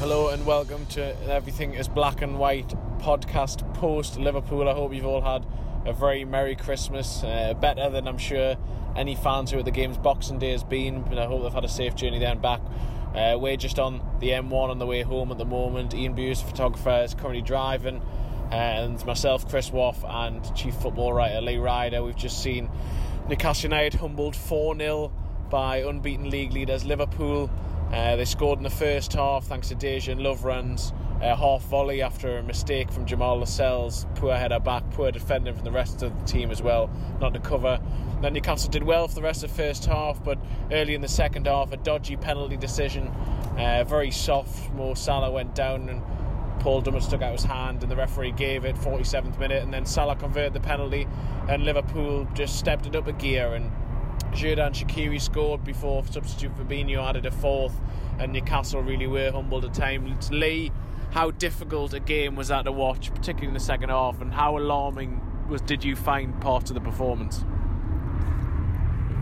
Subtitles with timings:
[0.00, 4.66] Hello and welcome to Everything is Black and White podcast post Liverpool.
[4.66, 5.44] I hope you've all had
[5.84, 8.56] a very Merry Christmas, uh, better than I'm sure
[8.96, 11.52] any fans who are at the game's Boxing Day has been, but I hope they've
[11.52, 12.62] had a safe journey there and back.
[13.14, 15.92] Uh, we're just on the M1 on the way home at the moment.
[15.92, 18.00] Ian Buse, photographer, is currently driving,
[18.50, 22.02] and myself, Chris Waugh, and chief football writer Lee Ryder.
[22.02, 22.70] We've just seen
[23.28, 25.12] Newcastle United humbled 4 0
[25.50, 27.50] by unbeaten league leaders Liverpool.
[27.92, 30.80] Uh, they scored in the first half thanks to Dejan Lovren.
[31.22, 34.06] A half volley after a mistake from Jamal Lascelles.
[34.14, 36.88] Poor header back, poor defending from the rest of the team as well,
[37.20, 37.80] not to cover.
[38.22, 40.38] Then Newcastle did well for the rest of the first half, but
[40.70, 43.08] early in the second half, a dodgy penalty decision.
[43.58, 44.72] Uh, very soft.
[44.72, 46.02] Mo Salah went down and
[46.60, 49.86] Paul Dummett stuck out his hand, and the referee gave it 47th minute, and then
[49.86, 51.08] Salah converted the penalty,
[51.48, 53.72] and Liverpool just stepped it up a gear and
[54.32, 57.78] Xherdan Shaqiri scored before substitute Fabinho added a fourth,
[58.18, 60.30] and Newcastle really were humbled at times.
[60.30, 60.70] Lee,
[61.10, 64.56] how difficult a game was that to watch, particularly in the second half, and how
[64.56, 67.44] alarming was did you find part of the performance?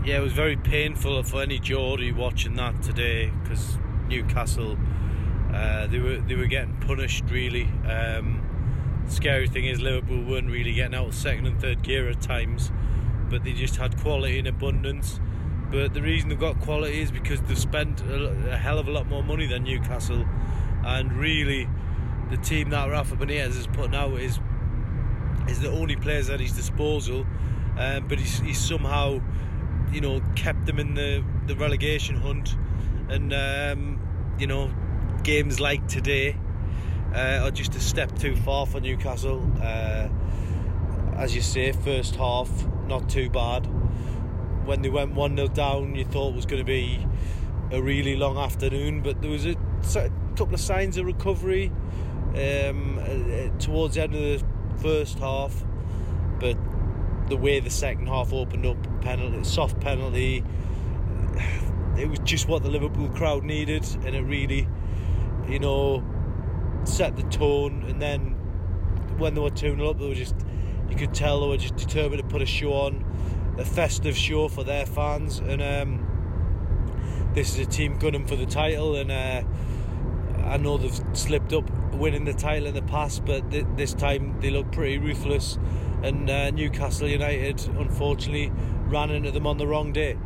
[0.05, 4.77] Yeah, it was very painful for any Geordie watching that today because Newcastle
[5.53, 7.67] uh, they were they were getting punished really.
[7.87, 8.45] Um,
[9.07, 12.71] scary thing is Liverpool weren't really getting out of second and third gear at times
[13.29, 15.19] but they just had quality in abundance.
[15.71, 18.91] But the reason they've got quality is because they've spent a, a hell of a
[18.91, 20.25] lot more money than Newcastle,
[20.83, 21.67] and really,
[22.31, 24.39] the team that Rafa Benitez is putting out is
[25.47, 27.25] is the only players at his disposal.
[27.77, 29.21] Um, but he's, he's, somehow,
[29.91, 32.55] you know, kept them in the, the relegation hunt,
[33.07, 34.71] and um, you know,
[35.23, 36.35] games like today
[37.13, 39.49] uh, are just a step too far for Newcastle.
[39.61, 40.09] Uh,
[41.19, 42.49] as you say, first half
[42.87, 43.65] not too bad.
[44.65, 47.05] When they went 1 0 down, you thought it was going to be
[47.71, 49.55] a really long afternoon, but there was a
[50.35, 51.71] couple of signs of recovery
[52.35, 54.43] um, uh, towards the end of the
[54.81, 55.63] first half.
[56.39, 56.57] But
[57.27, 60.43] the way the second half opened up, penalty, soft penalty,
[61.97, 64.67] it was just what the Liverpool crowd needed, and it really,
[65.49, 66.03] you know,
[66.85, 67.83] set the tone.
[67.89, 68.35] And then
[69.17, 70.35] when they were 2 0 up, they were just
[70.89, 73.05] you could tell they were just determined to put a show on,
[73.57, 75.39] a festive show for their fans.
[75.39, 79.43] And um, this is a team gunning for the title, and uh,
[80.45, 84.39] I know they've slipped up winning the title in the past, but th- this time
[84.39, 85.57] they look pretty ruthless.
[86.01, 88.51] And uh, Newcastle United, unfortunately,
[88.87, 90.17] ran into them on the wrong day.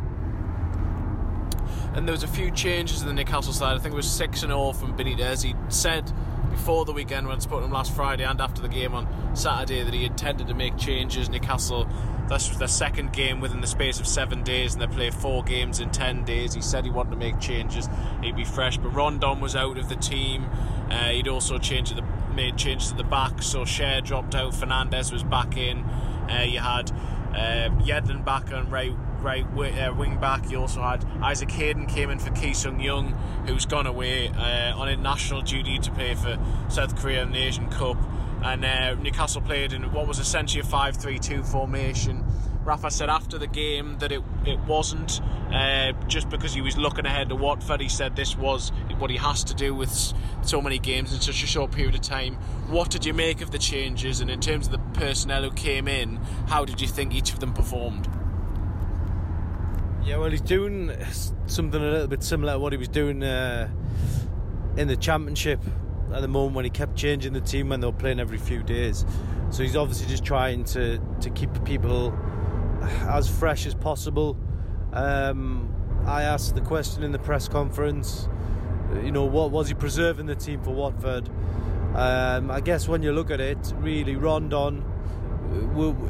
[1.96, 3.76] And there was a few changes in the Newcastle side.
[3.76, 5.44] I think it was six and all from Benitez.
[5.44, 6.12] He said
[6.54, 9.08] before the weekend when I spoke to him last Friday and after the game on
[9.36, 11.30] Saturday that he intended to make changes.
[11.30, 11.88] Newcastle,
[12.30, 15.44] this was their second game within the space of seven days, and they play four
[15.44, 16.54] games in ten days.
[16.54, 17.90] He said he wanted to make changes,
[18.22, 20.46] he'd be fresh, but Rondon was out of the team.
[20.90, 22.04] Uh, he'd also changed the,
[22.34, 25.80] made changes at the back, so Schär dropped out, Fernandez was back in.
[26.30, 26.92] Uh, you had
[27.32, 28.70] uh, Yedlin back on
[29.24, 30.50] right uh, wing back.
[30.52, 33.12] You also had Isaac Hayden came in for Ki Sung Young,
[33.48, 36.38] who's gone away uh, on international duty to play for
[36.70, 37.98] South Korea in the Asian Cup.
[38.44, 42.26] And uh, Newcastle played in what was essentially a 5 3 2 formation.
[42.66, 47.06] Rafa said after the game that it it wasn't uh, just because he was looking
[47.06, 47.82] ahead to Watford.
[47.82, 51.44] He said this was what he has to do with so many games in such
[51.44, 52.36] a short period of time.
[52.70, 54.20] What did you make of the changes?
[54.22, 56.18] And in terms of the personnel who came in,
[56.48, 58.08] how did you think each of them performed?
[60.06, 60.92] Yeah, well, he's doing
[61.48, 63.70] something a little bit similar to what he was doing uh,
[64.76, 65.62] in the championship
[66.14, 68.64] at the moment when he kept changing the team when they were playing every few
[68.64, 69.06] days.
[69.50, 72.14] So he's obviously just trying to, to keep people
[73.08, 74.38] as fresh as possible.
[74.92, 75.74] Um,
[76.06, 78.28] I asked the question in the press conference,
[79.04, 81.30] you know, what was he preserving the team for Watford?
[81.96, 84.84] Um, I guess when you look at it, really, Rondon,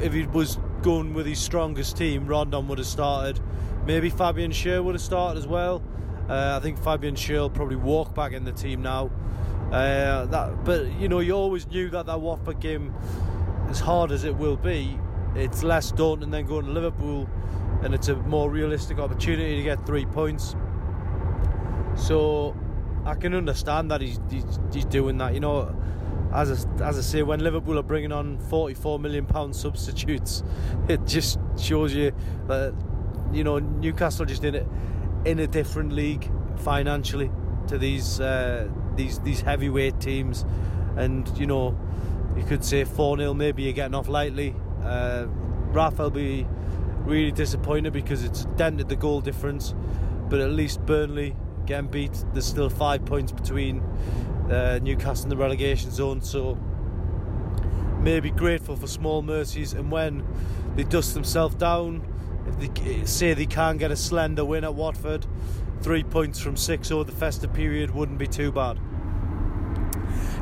[0.00, 3.40] if he was going with his strongest team, Rondon would have started.
[3.86, 5.82] Maybe Fabian Schär would have started as well.
[6.28, 9.10] Uh, I think Fabian Schär will probably walk back in the team now.
[9.72, 12.94] Uh, that, but you know, you always knew that that Watford game,
[13.68, 14.98] as hard as it will be,
[15.34, 17.28] it's less daunting than going to Liverpool
[17.82, 20.54] and it's a more realistic opportunity to get three points.
[21.96, 22.54] So
[23.06, 25.32] I can understand that he's, he's, he's doing that.
[25.32, 25.74] You know,
[26.34, 30.42] as I, as I say, when Liverpool are bringing on 44 million pound substitutes,
[30.88, 32.12] it just shows you
[32.48, 32.74] that
[33.32, 34.66] you know Newcastle just in it
[35.24, 37.30] in a different league financially
[37.68, 40.44] to these uh, these these heavyweight teams,
[40.96, 41.78] and you know
[42.36, 44.54] you could say 4 0 maybe you're getting off lightly.
[44.82, 45.26] Uh,
[45.72, 46.46] Rafa will be
[47.04, 49.74] really disappointed because it's dented the goal difference,
[50.28, 51.36] but at least Burnley
[51.66, 52.24] getting beat.
[52.32, 53.82] There's still five points between
[54.50, 56.58] uh, Newcastle in the relegation zone, so
[58.00, 59.72] maybe grateful for small mercies.
[59.72, 60.24] And when
[60.76, 62.06] they dust themselves down,
[62.46, 65.26] if they say they can't get a slender win at Watford,
[65.80, 68.78] three points from six over the festive period wouldn't be too bad.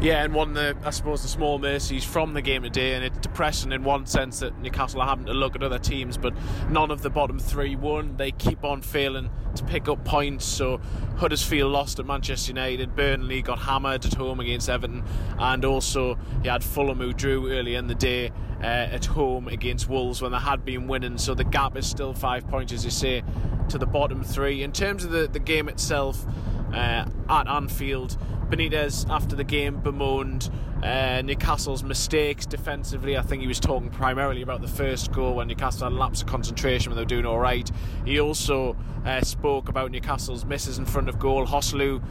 [0.01, 3.22] Yeah, and one the I suppose the small mercies from the game today, and it's
[3.33, 6.35] depressing in one sense that Newcastle are having to look at other teams, but
[6.69, 8.15] none of the bottom three won.
[8.19, 10.45] They keep on failing to pick up points.
[10.45, 10.83] So
[11.17, 15.03] Huddersfield lost at Manchester United, Burnley got hammered at home against Everton,
[15.39, 18.31] and also you had Fulham who drew early in the day
[18.61, 21.17] uh, at home against Wolves when they had been winning.
[21.17, 23.25] So the gap is still five points, as you say,
[23.71, 24.63] to the bottom three.
[24.63, 26.27] In terms of the, the game itself
[26.75, 28.19] uh, at Anfield.
[28.49, 30.51] Benitez, after the game, bemoaned
[30.83, 33.17] uh, Newcastle's mistakes defensively.
[33.17, 36.23] I think he was talking primarily about the first goal when Newcastle had a lapse
[36.23, 37.71] of concentration when they were doing all right.
[38.05, 41.47] He also uh, spoke about Newcastle's misses in front of goal.
[41.47, 42.03] Joselu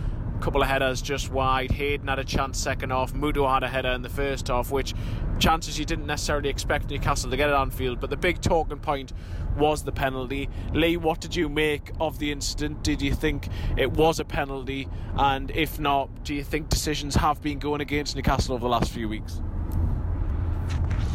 [0.41, 1.71] couple of headers just wide.
[1.71, 3.13] Hayden had a chance second half.
[3.13, 4.93] Muto had a header in the first half, which
[5.39, 7.99] chances you didn't necessarily expect Newcastle to get at Anfield.
[7.99, 9.13] But the big talking point
[9.55, 10.49] was the penalty.
[10.73, 12.83] Lee, what did you make of the incident?
[12.83, 14.87] Did you think it was a penalty?
[15.15, 18.91] And if not, do you think decisions have been going against Newcastle over the last
[18.91, 19.41] few weeks?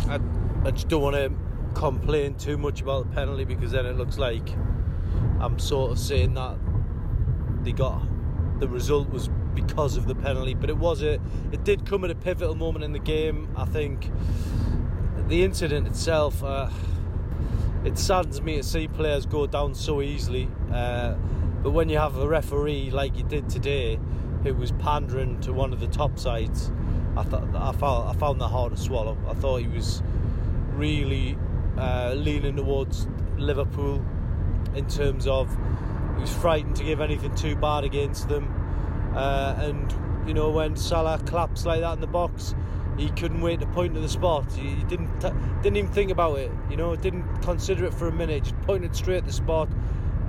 [0.08, 0.20] I,
[0.64, 1.32] I just don't want to
[1.74, 4.48] complain too much about the penalty because then it looks like
[5.40, 6.56] I'm sort of saying that
[7.62, 8.02] they got
[8.58, 11.20] the result was because of the penalty, but it was a
[11.52, 13.48] it did come at a pivotal moment in the game.
[13.56, 14.10] I think
[15.28, 16.70] the incident itself, uh,
[17.84, 20.48] it saddens me to see players go down so easily.
[20.72, 21.14] Uh,
[21.62, 23.98] but when you have a referee like you did today,
[24.44, 26.70] who was pandering to one of the top sides,
[27.16, 29.16] I thought I found I found that hard to swallow.
[29.28, 30.02] I thought he was
[30.74, 31.36] really
[31.76, 33.06] uh, leaning towards
[33.36, 34.04] Liverpool
[34.74, 35.56] in terms of
[36.20, 38.52] was frightened to give anything too bad against them.
[39.14, 42.54] Uh, and you know when Salah claps like that in the box,
[42.98, 44.50] he couldn't wait to point to the spot.
[44.52, 45.30] He, he didn't t-
[45.62, 46.50] didn't even think about it.
[46.70, 48.44] You know, didn't consider it for a minute.
[48.44, 49.68] Just pointed straight at the spot.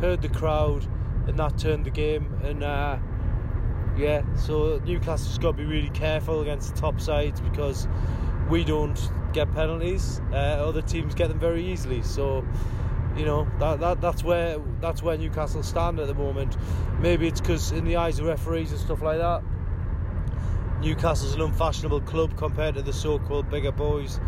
[0.02, 0.86] Heard the crowd,
[1.28, 2.34] and that turned the game.
[2.44, 2.98] And uh,
[3.98, 7.88] yeah, so Newcastle's got to be really careful against the top sides because
[8.50, 10.22] we don't get penalties.
[10.32, 12.02] Uh, other teams get them very easily.
[12.04, 12.46] So
[13.18, 16.56] you know that, that that's where that's where Newcastle stand at the moment.
[17.00, 19.44] Maybe it's because in the eyes of referees and stuff like that,
[20.82, 24.20] Newcastle's an unfashionable club compared to the so-called bigger boys.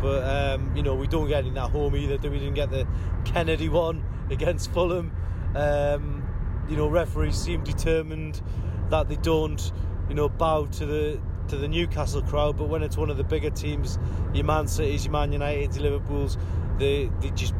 [0.00, 2.16] But um, you know we don't get in that home either.
[2.28, 2.86] We didn't get the
[3.24, 5.12] Kennedy one against Fulham.
[5.54, 6.22] Um,
[6.68, 8.42] you know referees seem determined
[8.90, 9.72] that they don't
[10.08, 12.58] you know bow to the to the Newcastle crowd.
[12.58, 13.98] But when it's one of the bigger teams,
[14.34, 16.36] your Man City's, your Man United's, Liverpool's,
[16.78, 17.54] they they just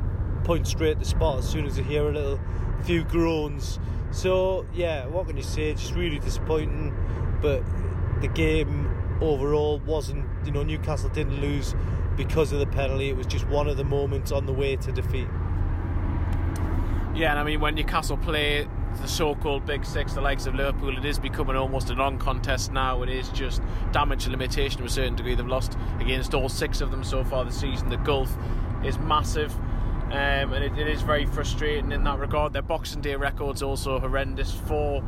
[0.45, 2.41] point straight at the spot as soon as they hear a little
[2.85, 3.79] few groans.
[4.11, 5.73] So yeah, what can you say?
[5.75, 6.95] Just really disappointing.
[7.41, 7.63] But
[8.21, 8.91] the game
[9.21, 10.27] overall wasn't.
[10.45, 11.75] You know, Newcastle didn't lose
[12.17, 13.09] because of the penalty.
[13.09, 15.29] It was just one of the moments on the way to defeat.
[17.15, 18.69] Yeah, and I mean when Newcastle play
[19.01, 23.03] the so-called big six, the likes of Liverpool, it is becoming almost a non-contest now.
[23.03, 25.35] It is just damage limitation to a certain degree.
[25.35, 27.89] They've lost against all six of them so far this season.
[27.89, 28.37] The gulf
[28.85, 29.57] is massive
[30.15, 32.53] um, and it, it is very frustrating in that regard.
[32.53, 34.53] Their Boxing Day record's also horrendous.
[34.53, 35.03] Four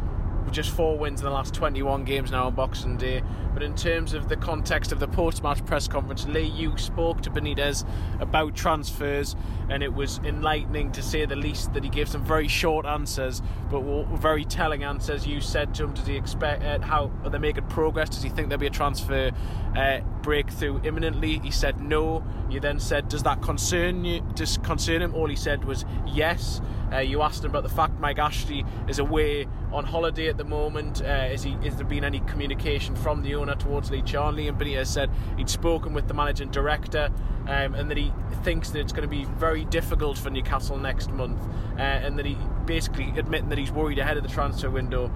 [0.51, 3.23] just four wins in the last 21 games now on Boxing Day.
[3.53, 7.31] But in terms of the context of the post-match press conference, Lee, you spoke to
[7.31, 7.87] Benitez
[8.21, 9.35] about transfers,
[9.71, 13.43] and it was enlightening to say the least that he gave some very short answers,
[13.71, 13.81] but
[14.19, 15.27] very telling answers.
[15.27, 18.11] You said to him, "Does he expect uh, how are they making progress?
[18.11, 19.33] Does he think there'll be a transfer
[19.77, 22.23] uh, breakthrough imminently?" He said no.
[22.51, 24.21] You then said, "Does that concern you?
[24.35, 26.61] Does concern him?" All he said was yes.
[26.93, 30.45] Uh, you asked him about the fact Mike Ashley is away on holiday at the
[30.45, 31.03] moment.
[31.03, 31.57] Uh, is he?
[31.63, 34.49] Is there been any communication from the owner towards Lee Charnley?
[34.49, 37.11] And Benitez said he'd spoken with the managing director
[37.49, 41.11] um, and that he thinks that it's going to be very difficult for Newcastle next
[41.11, 41.41] month,
[41.79, 45.11] uh, and that he basically admitting that he's worried ahead of the transfer window.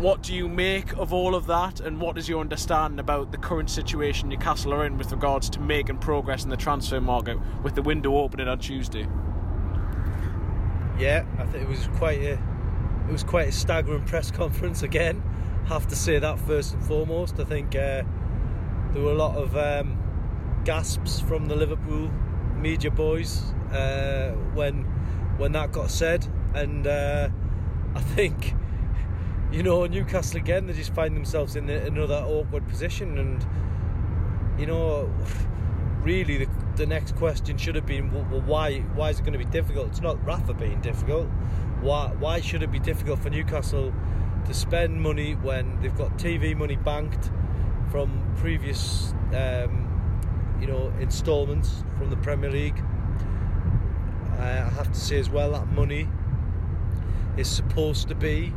[0.00, 3.36] What do you make of all of that, and what is your understanding about the
[3.36, 7.74] current situation Newcastle are in with regards to making progress in the transfer market with
[7.74, 9.06] the window opening on Tuesday?
[10.98, 12.32] yeah, I think it was quite a
[13.08, 15.22] it was quite a staggering press conference again.
[15.66, 17.38] Have to say that first and foremost.
[17.38, 18.02] I think uh,
[18.92, 19.98] there were a lot of um,
[20.64, 22.10] gasps from the Liverpool
[22.56, 24.84] media boys uh, when
[25.36, 27.28] when that got said, and uh,
[27.94, 28.54] I think
[29.52, 33.46] you know Newcastle again they just find themselves in another awkward position, and
[34.58, 35.12] you know
[36.02, 39.38] really the, the next question should have been well why why is it going to
[39.38, 39.88] be difficult?
[39.88, 41.26] It's not Rafa being difficult.
[41.80, 43.92] Why why should it be difficult for Newcastle
[44.46, 47.30] to spend money when they've got TV money banked
[47.90, 49.86] from previous um,
[50.60, 52.82] you know instalments from the Premier League?
[54.38, 56.08] I have to say as well that money
[57.36, 58.54] is supposed to be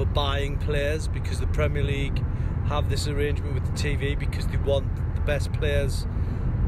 [0.00, 2.24] for buying players because the Premier League
[2.68, 6.06] have this arrangement with the TV because they want the best players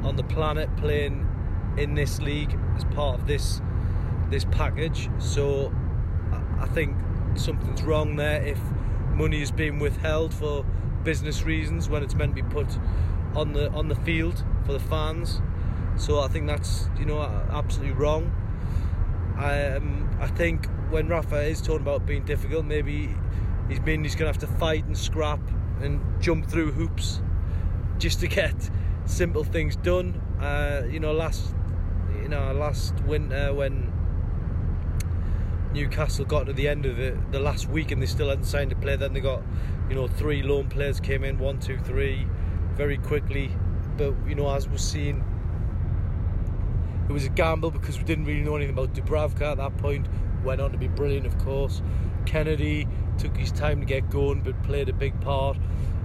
[0.03, 1.27] on the planet playing
[1.79, 3.63] in this league as part of this
[4.29, 5.09] this package.
[5.19, 5.73] So
[6.61, 6.95] I think
[7.35, 8.61] something's wrong there if
[9.15, 10.67] money is being withheld for
[11.03, 12.69] business reasons when it's meant to be put
[13.35, 15.41] on the on the field for the fans.
[15.97, 18.31] So I think that's you know absolutely wrong.
[19.39, 23.13] Um, I think when Rafa is talking about being difficult, maybe
[23.69, 25.41] he's mean he's going to have to fight and scrap
[25.81, 27.21] and jump through hoops
[27.99, 28.55] just to get
[29.05, 30.23] simple things done.
[30.41, 31.53] Uh, you know, last
[32.23, 33.93] you know last winter when
[35.73, 38.71] Newcastle got to the end of it, the last week, and they still hadn't signed
[38.71, 38.97] a player.
[38.97, 39.43] Then they got
[39.89, 42.29] you know three loan players came in, one, two, three,
[42.75, 43.51] very quickly.
[43.97, 45.25] But you know, as we've seen
[47.09, 50.07] it was a gamble because we didn't really know anything about Dubravka at that point.
[50.45, 51.83] Went on to be brilliant, of course.
[52.27, 52.87] Kennedy
[53.19, 55.57] took his time to get going, but played a big part.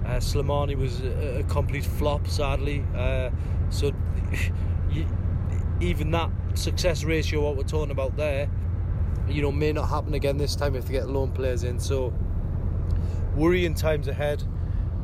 [0.04, 2.84] Uh, Slimani was a, a, complete flop, sadly.
[2.96, 3.30] Uh,
[3.70, 3.92] so
[5.80, 8.48] even that success ratio, what we're talking about there,
[9.28, 11.78] you know, may not happen again this time if they get loan players in.
[11.78, 12.12] So
[13.34, 14.42] worrying times ahead.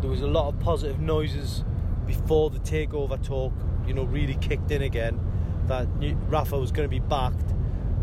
[0.01, 1.65] There was a lot of positive noises
[2.07, 3.53] before the takeover talk,
[3.87, 5.19] you know, really kicked in again
[5.69, 5.89] that
[6.29, 7.55] Rafa was going to be backed,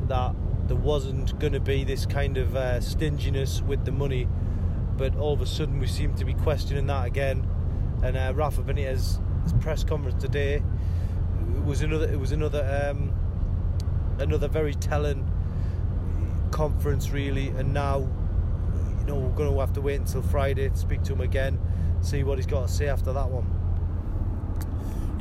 [0.08, 0.36] that
[0.68, 4.28] there wasn't going to be this kind of uh, stinginess with the money,
[4.98, 7.48] but all of a sudden we seem to be questioning that again.
[8.04, 9.20] And uh, Rafa Benitez's
[9.60, 10.64] press conference today
[11.66, 13.14] was another it was another um,
[14.20, 15.30] another very telling
[16.52, 17.50] conference really.
[17.50, 18.00] And now
[19.00, 21.60] you know we're going to have to wait until Friday to speak to him again,
[22.02, 23.61] see what he's got to say after that one.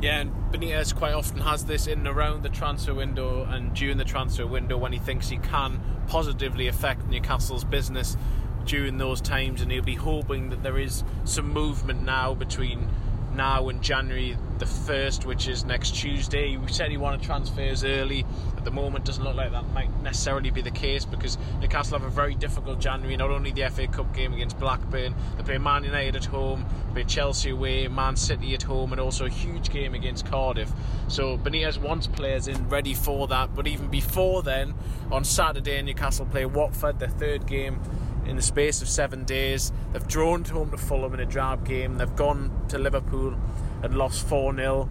[0.01, 3.99] Yeah, and Benitez quite often has this in and around the transfer window and during
[3.99, 8.17] the transfer window when he thinks he can positively affect Newcastle's business
[8.65, 12.87] during those times, and he'll be hoping that there is some movement now between
[13.33, 16.55] now in January the 1st, which is next Tuesday.
[16.55, 18.25] We said he wanted transfers early.
[18.57, 22.07] At the moment, doesn't look like that might necessarily be the case because Newcastle have
[22.07, 23.17] a very difficult January.
[23.17, 27.03] Not only the FA Cup game against Blackburn, they play Man United at home, play
[27.05, 30.71] Chelsea away, Man City at home, and also a huge game against Cardiff.
[31.07, 33.55] So Benitez wants players in ready for that.
[33.55, 34.75] But even before then,
[35.11, 37.79] on Saturday, Newcastle play Watford, their third game
[38.31, 39.73] in the space of seven days.
[39.91, 41.97] They've drawn home to Fulham in a drab game.
[41.97, 43.37] They've gone to Liverpool
[43.83, 44.89] and lost 4 0.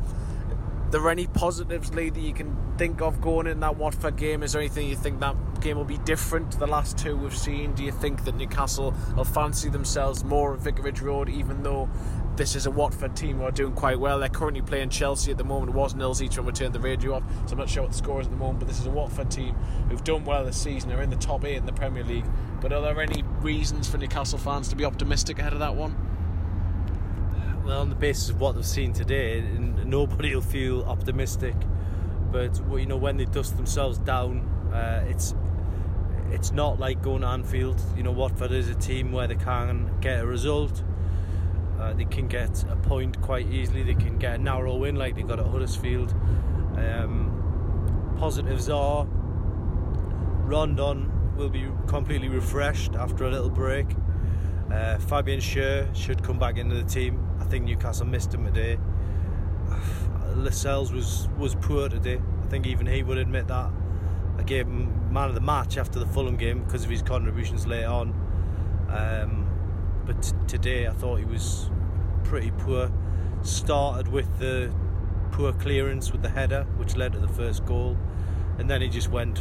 [0.90, 4.42] There any positives, Lee, that you can think of going in that Watford game?
[4.42, 7.34] Is there anything you think that game will be different to the last two we've
[7.34, 7.72] seen?
[7.74, 11.88] Do you think that Newcastle will fancy themselves more at Vicarage Road, even though
[12.40, 14.18] this is a Watford team who are doing quite well.
[14.18, 15.72] They're currently playing Chelsea at the moment.
[15.72, 17.92] It was nils each when we turned the radio off, so I'm not sure what
[17.92, 18.60] the score is at the moment.
[18.60, 19.54] But this is a Watford team
[19.90, 20.88] who've done well this season.
[20.88, 22.24] They're in the top eight in the Premier League.
[22.62, 25.94] But are there any reasons for Newcastle fans to be optimistic ahead of that one?
[27.62, 29.42] Well, on the basis of what they've seen today,
[29.84, 31.54] nobody will feel optimistic.
[32.32, 35.34] But you know, when they dust themselves down, uh, it's
[36.30, 37.82] it's not like going to Anfield.
[37.98, 40.82] You know, Watford is a team where they can get a result
[41.80, 43.82] uh, they can get a point quite easily.
[43.82, 46.14] They can get a narrow win like they got at Huddersfield.
[46.76, 49.06] Um, positives are
[50.44, 53.86] Rondon will be completely refreshed after a little break.
[54.70, 57.26] Uh, Fabian Schär should come back into the team.
[57.40, 58.78] I think Newcastle missed him today.
[60.36, 62.20] Lascelles was was poor today.
[62.42, 63.70] I think even he would admit that.
[64.36, 67.66] I gave him man of the match after the Fulham game because of his contributions
[67.66, 68.08] later on.
[68.88, 69.39] Um,
[70.10, 71.70] but t- today I thought he was
[72.24, 72.90] pretty poor.
[73.42, 74.72] Started with the
[75.30, 77.96] poor clearance with the header, which led to the first goal,
[78.58, 79.38] and then he just went,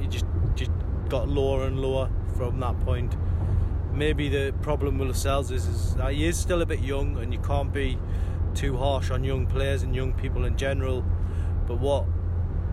[0.00, 0.72] he just just
[1.08, 3.16] got lower and lower from that point.
[3.92, 7.32] Maybe the problem with Lascelles is, is that he is still a bit young, and
[7.32, 7.96] you can't be
[8.56, 11.04] too harsh on young players and young people in general.
[11.68, 12.04] But what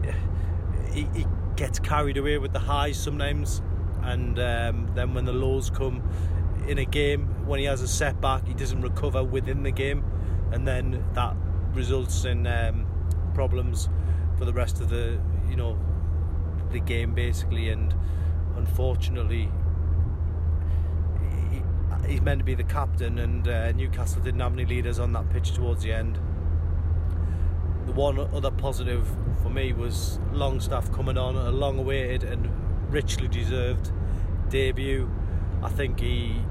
[0.92, 3.62] he, he gets carried away with the highs sometimes,
[4.02, 6.02] and um, then when the lows come
[6.68, 10.04] in a game, when he has a setback, he doesn't recover within the game,
[10.52, 11.36] and then that
[11.74, 12.86] results in um,
[13.34, 13.90] problems
[14.38, 15.78] for the rest of the you know
[16.72, 17.70] the game basically.
[17.70, 17.94] And
[18.56, 19.50] unfortunately,
[21.52, 21.62] he,
[22.08, 25.30] he's meant to be the captain, and uh, Newcastle didn't have any leaders on that
[25.30, 26.20] pitch towards the end.
[27.86, 29.08] The one other positive
[29.42, 32.50] for me was Longstaff coming on, a long awaited and
[32.92, 33.92] richly deserved
[34.50, 35.10] debut.
[35.64, 36.42] I think he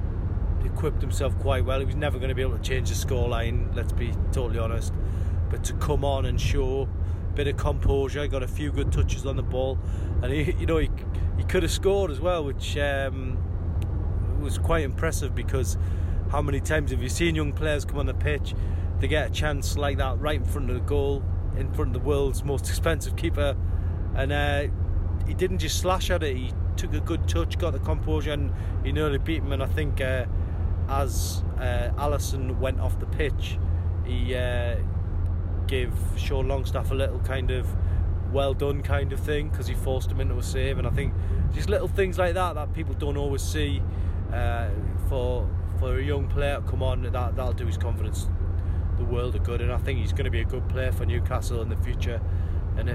[0.64, 1.80] equipped himself quite well.
[1.80, 4.92] He was never going to be able to change the scoreline, let's be totally honest.
[5.48, 6.88] But to come on and show
[7.28, 9.78] a bit of composure, he got a few good touches on the ball,
[10.22, 10.90] and he, you know, he,
[11.36, 13.38] he could have scored as well, which um,
[14.40, 15.76] was quite impressive because
[16.30, 18.54] how many times have you seen young players come on the pitch?
[19.00, 21.24] They get a chance like that right in front of the goal,
[21.56, 23.56] in front of the world's most expensive keeper,
[24.14, 24.66] and uh,
[25.26, 26.36] he didn't just slash at it.
[26.36, 28.52] He took a good touch, got the composure, and
[28.84, 29.52] he nearly beat him.
[29.52, 30.26] And I think uh,
[30.90, 33.58] as uh, Alisson went off the pitch,
[34.04, 34.76] he uh,
[35.66, 37.66] gave Sean Longstaff a little kind of
[38.32, 40.78] well done kind of thing because he forced him into a save.
[40.78, 41.14] And I think
[41.54, 43.82] just little things like that that people don't always see
[44.32, 44.68] uh,
[45.08, 48.28] for for a young player come on that that'll do his confidence
[48.98, 49.60] the world of good.
[49.60, 52.20] And I think he's going to be a good player for Newcastle in the future.
[52.76, 52.90] And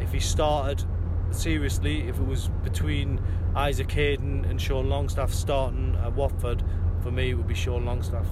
[0.00, 0.84] if he started
[1.30, 3.20] seriously, if it was between
[3.54, 6.62] Isaac Hayden and Sean Longstaff starting at Watford,
[7.04, 8.26] for me would be Sean Longstaff.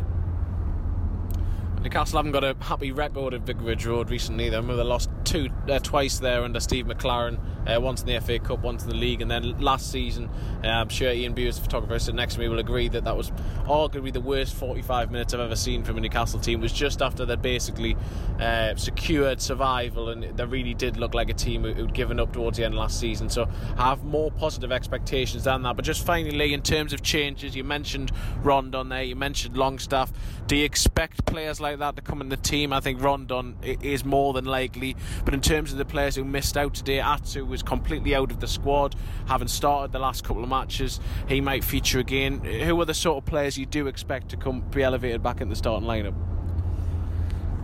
[1.82, 4.48] Newcastle haven't got a happy record at Vicarage Road recently.
[4.48, 8.20] They remember they lost two uh, twice there under Steve McClaren, uh, once in the
[8.20, 10.28] FA Cup, once in the league, and then last season,
[10.62, 13.16] uh, I'm sure Ian Beers, the photographer sitting next to me, will agree that that
[13.16, 13.30] was
[13.64, 16.58] arguably the worst 45 minutes I've ever seen from a Newcastle team.
[16.58, 17.96] It was just after they'd basically
[18.40, 22.58] uh, secured survival, and they really did look like a team who'd given up towards
[22.58, 23.30] the end last season.
[23.30, 23.48] So
[23.78, 25.76] I have more positive expectations than that.
[25.76, 28.12] But just finally, in terms of changes, you mentioned
[28.42, 30.12] Rondon there, you mentioned Longstaff.
[30.46, 32.72] Do you expect players like that to come in the team?
[32.72, 34.94] I think Rondon is more than likely.
[35.24, 38.40] But in terms of the players who missed out today, Atsu was completely out of
[38.40, 41.00] the squad, having started the last couple of matches.
[41.28, 42.40] He might feature again.
[42.40, 45.48] Who are the sort of players you do expect to come be elevated back in
[45.48, 46.14] the starting lineup?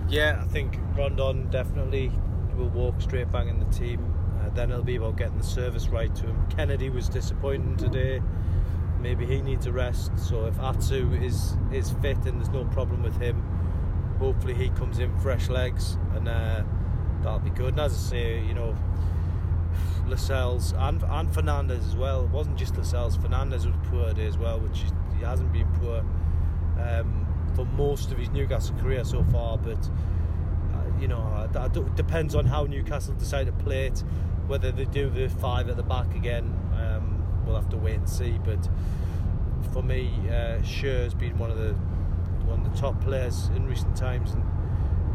[0.09, 2.12] Yeah, I think Rondon definitely
[2.57, 4.14] will walk straight back in the team.
[4.40, 6.47] Uh, then it'll be about getting the service right to him.
[6.49, 8.23] Kennedy was disappointing today.
[9.01, 10.12] Maybe he needs a rest.
[10.16, 13.42] So if Atsu is is fit and there's no problem with him,
[14.18, 16.62] hopefully he comes in fresh legs and uh,
[17.22, 17.70] that'll be good.
[17.70, 18.76] And as I say, you know,
[20.09, 22.24] Lascelles and and Fernandez as well.
[22.24, 23.16] It wasn't just Lascelles.
[23.16, 24.85] Fernandez was poor today as well, which
[25.16, 26.04] he hasn't been poor
[26.81, 29.59] um, for most of his Newcastle career so far.
[29.59, 34.02] But uh, you know, it depends on how Newcastle decide to play it.
[34.46, 38.09] Whether they do the five at the back again, um, we'll have to wait and
[38.09, 38.38] see.
[38.44, 38.66] But
[39.72, 41.74] for me, uh, Schär's been one of the
[42.46, 44.42] one of the top players in recent times, and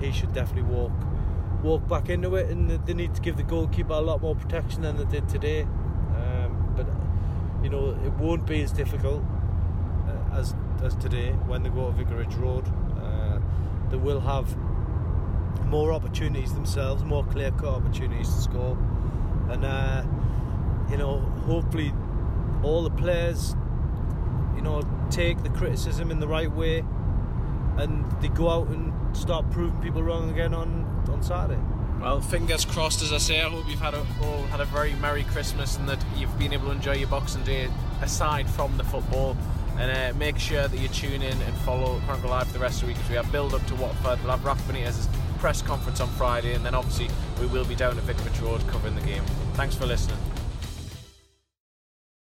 [0.04, 0.92] he should definitely walk
[1.64, 4.82] walk back into it, and they need to give the goalkeeper a lot more protection
[4.82, 5.62] than they did today.
[5.64, 6.88] Um, but
[7.64, 9.24] you know, it won't be as difficult
[10.08, 12.66] uh, as as today when they go to Vicarage Road.
[13.02, 13.40] Uh,
[13.90, 14.56] they will have
[15.66, 18.78] more opportunities themselves, more clear-cut opportunities to score,
[19.50, 20.04] and uh,
[20.90, 21.94] you know, hopefully,
[22.62, 23.56] all the players,
[24.56, 26.84] you know, take the criticism in the right way,
[27.78, 31.60] and they go out and start proving people wrong again on on Saturday.
[32.02, 33.42] Well, fingers crossed, as I say.
[33.42, 36.52] I hope you've had a, all had a very merry Christmas and that you've been
[36.52, 37.70] able to enjoy your Boxing Day
[38.02, 39.38] aside from the football.
[39.78, 42.82] And uh, make sure that you tune in and follow Chronicle Live for the rest
[42.82, 44.20] of the week as we have build up to Watford.
[44.22, 45.08] We'll have Rafa Benitez's
[45.40, 48.96] press conference on Friday, and then obviously we will be down at Vicarage Road covering
[48.96, 49.24] the game.
[49.56, 50.18] Thanks for listening.